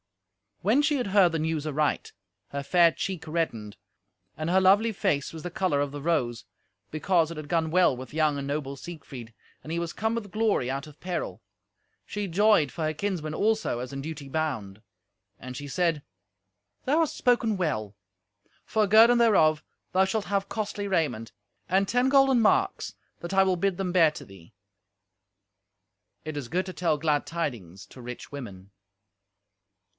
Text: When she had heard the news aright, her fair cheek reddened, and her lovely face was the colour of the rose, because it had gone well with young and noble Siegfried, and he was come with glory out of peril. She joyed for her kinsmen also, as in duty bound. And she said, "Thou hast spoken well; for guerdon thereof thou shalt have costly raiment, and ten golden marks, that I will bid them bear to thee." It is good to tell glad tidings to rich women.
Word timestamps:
When 0.63 0.83
she 0.83 0.97
had 0.97 1.07
heard 1.07 1.31
the 1.31 1.39
news 1.39 1.65
aright, 1.65 2.11
her 2.49 2.61
fair 2.61 2.91
cheek 2.91 3.27
reddened, 3.27 3.77
and 4.37 4.49
her 4.49 4.61
lovely 4.61 4.91
face 4.91 5.31
was 5.33 5.41
the 5.41 5.51
colour 5.51 5.79
of 5.79 5.91
the 5.91 6.01
rose, 6.01 6.45
because 6.91 7.31
it 7.31 7.37
had 7.37 7.47
gone 7.47 7.71
well 7.71 7.95
with 7.97 8.13
young 8.13 8.37
and 8.37 8.47
noble 8.47 8.75
Siegfried, 8.75 9.33
and 9.63 9.71
he 9.71 9.79
was 9.79 9.93
come 9.93 10.13
with 10.13 10.31
glory 10.31 10.69
out 10.69 10.85
of 10.85 10.99
peril. 10.99 11.41
She 12.05 12.27
joyed 12.27 12.71
for 12.71 12.83
her 12.83 12.93
kinsmen 12.93 13.33
also, 13.35 13.79
as 13.79 13.91
in 13.93 14.01
duty 14.01 14.27
bound. 14.27 14.81
And 15.39 15.57
she 15.57 15.67
said, 15.67 16.03
"Thou 16.85 16.99
hast 16.99 17.15
spoken 17.17 17.57
well; 17.57 17.95
for 18.65 18.87
guerdon 18.87 19.17
thereof 19.19 19.63
thou 19.93 20.05
shalt 20.05 20.25
have 20.25 20.49
costly 20.49 20.87
raiment, 20.87 21.31
and 21.69 21.87
ten 21.87 22.09
golden 22.09 22.39
marks, 22.39 22.93
that 23.19 23.33
I 23.35 23.43
will 23.43 23.55
bid 23.55 23.77
them 23.77 23.91
bear 23.91 24.09
to 24.11 24.25
thee." 24.25 24.53
It 26.23 26.37
is 26.37 26.47
good 26.47 26.65
to 26.67 26.73
tell 26.73 26.97
glad 26.97 27.25
tidings 27.27 27.85
to 27.87 28.01
rich 28.01 28.31
women. 28.31 28.71